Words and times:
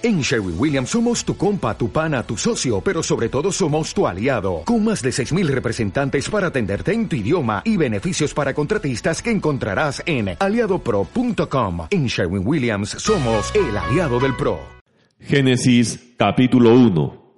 En 0.00 0.20
Sherwin 0.20 0.54
Williams 0.56 0.90
somos 0.90 1.24
tu 1.24 1.36
compa, 1.36 1.76
tu 1.76 1.90
pana, 1.90 2.22
tu 2.22 2.36
socio, 2.36 2.80
pero 2.80 3.02
sobre 3.02 3.28
todo 3.28 3.50
somos 3.50 3.92
tu 3.92 4.06
aliado, 4.06 4.62
con 4.64 4.84
más 4.84 5.02
de 5.02 5.10
6.000 5.10 5.48
representantes 5.48 6.30
para 6.30 6.46
atenderte 6.46 6.92
en 6.92 7.08
tu 7.08 7.16
idioma 7.16 7.62
y 7.64 7.76
beneficios 7.76 8.32
para 8.32 8.54
contratistas 8.54 9.20
que 9.20 9.32
encontrarás 9.32 10.00
en 10.06 10.36
aliadopro.com. 10.38 11.88
En 11.90 12.06
Sherwin 12.06 12.46
Williams 12.46 12.90
somos 12.90 13.52
el 13.56 13.76
aliado 13.76 14.20
del 14.20 14.36
PRO. 14.36 14.60
Génesis 15.18 16.14
capítulo 16.16 16.74
1 16.74 17.32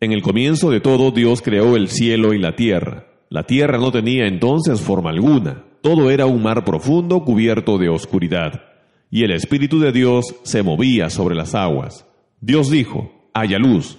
En 0.00 0.10
el 0.10 0.20
comienzo 0.20 0.72
de 0.72 0.80
todo 0.80 1.12
Dios 1.12 1.42
creó 1.42 1.76
el 1.76 1.88
cielo 1.88 2.34
y 2.34 2.40
la 2.40 2.56
tierra. 2.56 3.06
La 3.28 3.44
tierra 3.44 3.78
no 3.78 3.92
tenía 3.92 4.26
entonces 4.26 4.80
forma 4.80 5.10
alguna, 5.10 5.62
todo 5.80 6.10
era 6.10 6.26
un 6.26 6.42
mar 6.42 6.64
profundo 6.64 7.22
cubierto 7.24 7.78
de 7.78 7.88
oscuridad 7.88 8.73
y 9.14 9.22
el 9.22 9.30
Espíritu 9.30 9.78
de 9.78 9.92
Dios 9.92 10.34
se 10.42 10.64
movía 10.64 11.08
sobre 11.08 11.36
las 11.36 11.54
aguas. 11.54 12.04
Dios 12.40 12.68
dijo, 12.68 13.30
haya 13.32 13.60
luz, 13.60 13.96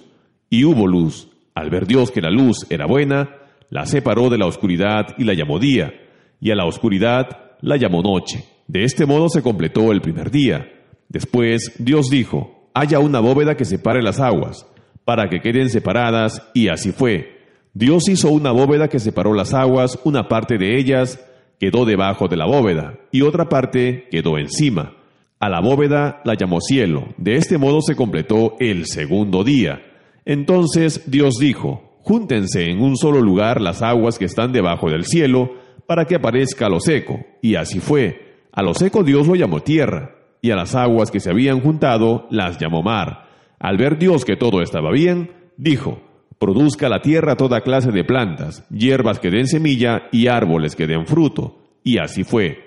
y 0.50 0.64
hubo 0.64 0.86
luz. 0.86 1.30
Al 1.54 1.70
ver 1.70 1.86
Dios 1.86 2.10
que 2.10 2.20
la 2.20 2.28
luz 2.28 2.66
era 2.68 2.84
buena, 2.84 3.30
la 3.70 3.86
separó 3.86 4.28
de 4.28 4.36
la 4.36 4.44
oscuridad 4.44 5.14
y 5.16 5.24
la 5.24 5.32
llamó 5.32 5.58
día, 5.58 5.90
y 6.38 6.50
a 6.50 6.54
la 6.54 6.66
oscuridad 6.66 7.28
la 7.62 7.78
llamó 7.78 8.02
noche. 8.02 8.44
De 8.68 8.84
este 8.84 9.06
modo 9.06 9.30
se 9.30 9.40
completó 9.40 9.90
el 9.90 10.02
primer 10.02 10.30
día. 10.30 10.70
Después 11.08 11.72
Dios 11.78 12.10
dijo, 12.10 12.68
haya 12.74 12.98
una 12.98 13.20
bóveda 13.20 13.56
que 13.56 13.64
separe 13.64 14.02
las 14.02 14.20
aguas, 14.20 14.66
para 15.06 15.30
que 15.30 15.40
queden 15.40 15.70
separadas, 15.70 16.46
y 16.52 16.68
así 16.68 16.92
fue. 16.92 17.38
Dios 17.72 18.06
hizo 18.10 18.28
una 18.28 18.50
bóveda 18.50 18.88
que 18.88 18.98
separó 18.98 19.32
las 19.32 19.54
aguas, 19.54 19.98
una 20.04 20.28
parte 20.28 20.58
de 20.58 20.78
ellas 20.78 21.18
quedó 21.58 21.86
debajo 21.86 22.28
de 22.28 22.36
la 22.36 22.44
bóveda, 22.44 22.98
y 23.10 23.22
otra 23.22 23.48
parte 23.48 24.08
quedó 24.10 24.36
encima. 24.36 24.95
A 25.38 25.50
la 25.50 25.60
bóveda 25.60 26.22
la 26.24 26.34
llamó 26.34 26.60
cielo. 26.60 27.08
De 27.18 27.36
este 27.36 27.58
modo 27.58 27.82
se 27.82 27.94
completó 27.94 28.56
el 28.58 28.86
segundo 28.86 29.44
día. 29.44 29.82
Entonces 30.24 31.10
Dios 31.10 31.34
dijo, 31.38 31.98
Júntense 32.00 32.70
en 32.70 32.80
un 32.80 32.96
solo 32.96 33.20
lugar 33.20 33.60
las 33.60 33.82
aguas 33.82 34.18
que 34.18 34.24
están 34.26 34.52
debajo 34.52 34.88
del 34.88 35.04
cielo, 35.04 35.54
para 35.86 36.04
que 36.04 36.14
aparezca 36.14 36.68
lo 36.68 36.80
seco. 36.80 37.20
Y 37.42 37.56
así 37.56 37.80
fue. 37.80 38.44
A 38.52 38.62
lo 38.62 38.74
seco 38.74 39.02
Dios 39.02 39.26
lo 39.26 39.34
llamó 39.34 39.60
tierra, 39.60 40.16
y 40.40 40.52
a 40.52 40.56
las 40.56 40.74
aguas 40.74 41.10
que 41.10 41.20
se 41.20 41.30
habían 41.30 41.60
juntado 41.60 42.26
las 42.30 42.58
llamó 42.58 42.82
mar. 42.82 43.26
Al 43.58 43.76
ver 43.76 43.98
Dios 43.98 44.24
que 44.24 44.36
todo 44.36 44.62
estaba 44.62 44.90
bien, 44.92 45.32
dijo, 45.56 46.00
Produzca 46.38 46.88
la 46.88 47.00
tierra 47.00 47.36
toda 47.36 47.62
clase 47.62 47.90
de 47.92 48.04
plantas, 48.04 48.66
hierbas 48.70 49.18
que 49.18 49.30
den 49.30 49.46
semilla 49.46 50.08
y 50.12 50.28
árboles 50.28 50.76
que 50.76 50.86
den 50.86 51.06
fruto. 51.06 51.58
Y 51.82 51.98
así 51.98 52.24
fue. 52.24 52.65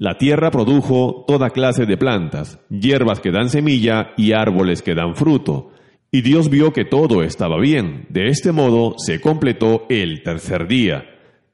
La 0.00 0.16
tierra 0.16 0.52
produjo 0.52 1.24
toda 1.26 1.50
clase 1.50 1.84
de 1.84 1.96
plantas, 1.96 2.60
hierbas 2.70 3.18
que 3.18 3.32
dan 3.32 3.50
semilla 3.50 4.12
y 4.16 4.30
árboles 4.30 4.80
que 4.80 4.94
dan 4.94 5.16
fruto. 5.16 5.72
Y 6.12 6.20
Dios 6.20 6.50
vio 6.50 6.72
que 6.72 6.84
todo 6.84 7.24
estaba 7.24 7.58
bien. 7.60 8.06
De 8.08 8.28
este 8.28 8.52
modo 8.52 8.94
se 8.96 9.20
completó 9.20 9.86
el 9.88 10.22
tercer 10.22 10.68
día. 10.68 11.02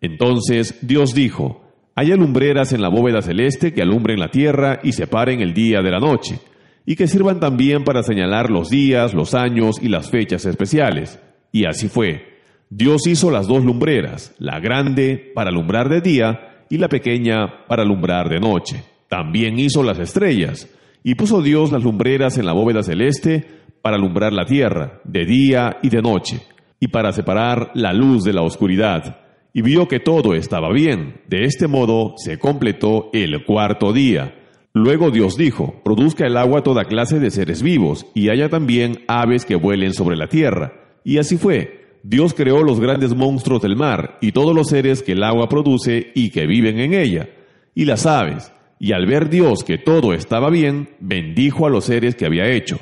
Entonces 0.03 0.79
Dios 0.83 1.15
dijo, 1.15 1.63
Haya 1.95 2.17
lumbreras 2.17 2.75
en 2.75 2.83
la 2.83 2.91
bóveda 2.91 3.23
celeste 3.23 3.73
que 3.73 3.81
alumbren 3.81 4.21
la 4.21 4.31
tierra 4.31 4.79
y 4.83 4.93
separen 4.93 5.41
el 5.41 5.55
día 5.55 5.81
de 5.81 5.91
la 5.91 5.99
noche, 5.99 6.39
y 6.85 6.97
que 6.97 7.07
sirvan 7.07 7.41
también 7.41 7.83
para 7.83 8.03
señalar 8.03 8.51
los 8.51 8.69
días, 8.69 9.15
los 9.15 9.33
años 9.33 9.77
y 9.81 9.89
las 9.89 10.11
fechas 10.11 10.45
especiales. 10.45 11.19
Y 11.51 11.65
así 11.65 11.89
fue. 11.89 12.35
Dios 12.69 13.07
hizo 13.07 13.31
las 13.31 13.47
dos 13.47 13.65
lumbreras, 13.65 14.35
la 14.39 14.61
grande 14.61 15.33
para 15.35 15.49
alumbrar 15.49 15.89
de 15.89 16.03
día, 16.03 16.54
y 16.69 16.79
la 16.79 16.89
pequeña 16.89 17.67
para 17.67 17.83
alumbrar 17.83 18.29
de 18.29 18.41
noche. 18.41 18.83
También 19.09 19.59
hizo 19.59 19.83
las 19.83 19.99
estrellas, 19.99 20.69
y 21.03 21.15
puso 21.15 21.43
Dios 21.43 21.71
las 21.71 21.85
lumbreras 21.85 22.39
en 22.39 22.47
la 22.47 22.53
bóveda 22.53 22.83
celeste 22.83 23.47
para 23.83 23.97
alumbrar 23.97 24.33
la 24.33 24.47
tierra, 24.47 25.01
de 25.05 25.27
día 25.27 25.77
y 25.83 25.91
de 25.91 26.01
noche, 26.01 26.41
y 26.81 26.89
para 26.89 27.13
separar 27.13 27.71
la 27.75 27.93
luz 27.93 28.25
de 28.25 28.33
la 28.33 28.43
oscuridad. 28.43 29.19
Y 29.53 29.63
vio 29.63 29.87
que 29.87 30.01
todo 30.01 30.35
estaba 30.35 30.73
bien. 30.73 31.21
De 31.29 31.45
este 31.45 31.69
modo 31.69 32.15
se 32.17 32.39
completó 32.39 33.11
el 33.13 33.45
cuarto 33.45 33.93
día. 33.93 34.35
Luego 34.73 35.11
Dios 35.11 35.37
dijo, 35.37 35.81
produzca 35.85 36.27
el 36.27 36.37
agua 36.37 36.63
toda 36.63 36.87
clase 36.87 37.21
de 37.21 37.31
seres 37.31 37.63
vivos, 37.63 38.07
y 38.15 38.31
haya 38.31 38.49
también 38.49 39.05
aves 39.07 39.45
que 39.45 39.55
vuelen 39.55 39.93
sobre 39.93 40.17
la 40.17 40.27
tierra. 40.27 40.73
Y 41.05 41.19
así 41.19 41.37
fue. 41.37 41.84
Dios 42.07 42.35
creó 42.35 42.63
los 42.63 42.81
grandes 42.81 43.15
monstruos 43.15 43.63
del 43.63 43.77
mar 43.77 44.19
y 44.21 44.33
todos 44.33 44.55
los 44.55 44.69
seres 44.69 45.03
que 45.03 45.13
el 45.13 45.25
agua 45.25 45.49
produce 45.49 46.13
y 46.15 46.29
que 46.29 46.47
viven 46.47 46.79
en 46.79 46.93
ella, 46.93 47.31
y 47.75 47.87
las 47.87 48.05
aves, 48.05 48.53
y 48.79 48.93
al 48.93 49.07
ver 49.07 49.31
Dios 49.31 49.65
que 49.65 49.79
todo 49.79 50.13
estaba 50.13 50.51
bien, 50.51 50.91
bendijo 51.01 51.67
a 51.67 51.71
los 51.71 51.87
seres 51.87 52.15
que 52.15 52.27
había 52.27 52.51
hecho. 52.51 52.79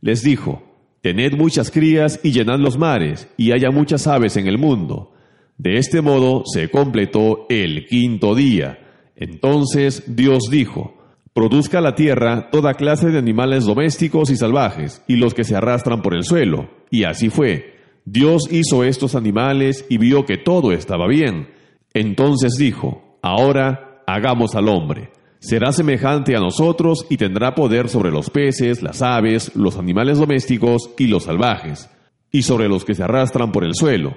Les 0.00 0.22
dijo, 0.22 0.62
Tened 1.02 1.34
muchas 1.34 1.70
crías 1.70 2.18
y 2.22 2.32
llenad 2.32 2.60
los 2.60 2.78
mares, 2.78 3.28
y 3.36 3.52
haya 3.52 3.70
muchas 3.70 4.06
aves 4.06 4.38
en 4.38 4.46
el 4.46 4.56
mundo. 4.56 5.12
De 5.58 5.76
este 5.76 6.00
modo 6.00 6.44
se 6.46 6.70
completó 6.70 7.44
el 7.50 7.84
quinto 7.84 8.34
día. 8.34 8.78
Entonces 9.16 10.16
Dios 10.16 10.44
dijo, 10.50 10.96
Produzca 11.34 11.82
la 11.82 11.94
tierra 11.94 12.48
toda 12.50 12.72
clase 12.72 13.10
de 13.10 13.18
animales 13.18 13.66
domésticos 13.66 14.30
y 14.30 14.36
salvajes, 14.36 15.02
y 15.06 15.16
los 15.16 15.34
que 15.34 15.44
se 15.44 15.56
arrastran 15.56 16.00
por 16.00 16.14
el 16.14 16.24
suelo. 16.24 16.70
Y 16.90 17.04
así 17.04 17.28
fue. 17.28 17.71
Dios 18.04 18.48
hizo 18.50 18.84
estos 18.84 19.14
animales 19.14 19.86
y 19.88 19.98
vio 19.98 20.24
que 20.24 20.36
todo 20.36 20.72
estaba 20.72 21.06
bien. 21.06 21.48
Entonces 21.94 22.54
dijo, 22.58 23.18
ahora 23.22 24.02
hagamos 24.06 24.54
al 24.54 24.68
hombre. 24.68 25.10
Será 25.38 25.72
semejante 25.72 26.36
a 26.36 26.40
nosotros 26.40 27.06
y 27.10 27.16
tendrá 27.16 27.54
poder 27.54 27.88
sobre 27.88 28.10
los 28.10 28.30
peces, 28.30 28.82
las 28.82 29.02
aves, 29.02 29.54
los 29.56 29.76
animales 29.76 30.18
domésticos 30.18 30.90
y 30.98 31.08
los 31.08 31.24
salvajes, 31.24 31.90
y 32.30 32.42
sobre 32.42 32.68
los 32.68 32.84
que 32.84 32.94
se 32.94 33.02
arrastran 33.02 33.50
por 33.50 33.64
el 33.64 33.74
suelo. 33.74 34.14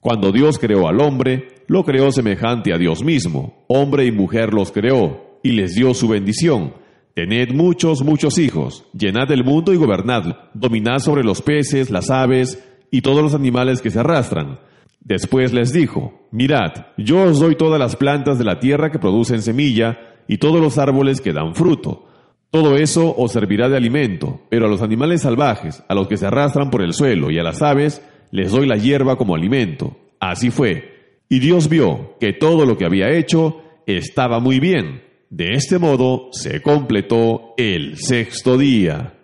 Cuando 0.00 0.30
Dios 0.30 0.58
creó 0.58 0.86
al 0.86 1.00
hombre, 1.00 1.48
lo 1.66 1.84
creó 1.84 2.12
semejante 2.12 2.72
a 2.72 2.78
Dios 2.78 3.02
mismo. 3.02 3.64
Hombre 3.68 4.06
y 4.06 4.12
mujer 4.12 4.52
los 4.52 4.70
creó, 4.70 5.38
y 5.42 5.52
les 5.52 5.74
dio 5.74 5.94
su 5.94 6.08
bendición. 6.08 6.74
Tened 7.14 7.52
muchos, 7.52 8.02
muchos 8.02 8.38
hijos, 8.38 8.84
llenad 8.92 9.30
el 9.30 9.44
mundo 9.44 9.72
y 9.72 9.76
gobernadlo, 9.76 10.36
dominad 10.52 10.98
sobre 10.98 11.22
los 11.22 11.42
peces, 11.42 11.90
las 11.90 12.10
aves, 12.10 12.62
y 12.94 13.00
todos 13.00 13.24
los 13.24 13.34
animales 13.34 13.82
que 13.82 13.90
se 13.90 13.98
arrastran. 13.98 14.60
Después 15.00 15.52
les 15.52 15.72
dijo, 15.72 16.28
Mirad, 16.30 16.92
yo 16.96 17.24
os 17.24 17.40
doy 17.40 17.56
todas 17.56 17.80
las 17.80 17.96
plantas 17.96 18.38
de 18.38 18.44
la 18.44 18.60
tierra 18.60 18.92
que 18.92 19.00
producen 19.00 19.42
semilla, 19.42 19.98
y 20.28 20.38
todos 20.38 20.60
los 20.60 20.78
árboles 20.78 21.20
que 21.20 21.32
dan 21.32 21.56
fruto. 21.56 22.06
Todo 22.52 22.76
eso 22.76 23.12
os 23.18 23.32
servirá 23.32 23.68
de 23.68 23.76
alimento, 23.76 24.42
pero 24.48 24.66
a 24.66 24.68
los 24.68 24.80
animales 24.80 25.22
salvajes, 25.22 25.82
a 25.88 25.94
los 25.96 26.06
que 26.06 26.16
se 26.16 26.26
arrastran 26.26 26.70
por 26.70 26.82
el 26.82 26.92
suelo, 26.92 27.32
y 27.32 27.38
a 27.40 27.42
las 27.42 27.62
aves, 27.62 28.00
les 28.30 28.52
doy 28.52 28.68
la 28.68 28.76
hierba 28.76 29.16
como 29.16 29.34
alimento. 29.34 29.96
Así 30.20 30.50
fue. 30.50 31.18
Y 31.28 31.40
Dios 31.40 31.68
vio 31.68 32.16
que 32.20 32.32
todo 32.32 32.64
lo 32.64 32.78
que 32.78 32.86
había 32.86 33.10
hecho 33.10 33.60
estaba 33.86 34.38
muy 34.38 34.60
bien. 34.60 35.02
De 35.30 35.54
este 35.54 35.80
modo 35.80 36.28
se 36.30 36.62
completó 36.62 37.54
el 37.56 37.96
sexto 37.96 38.56
día. 38.56 39.14